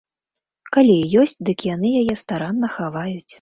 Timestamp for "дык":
1.49-1.59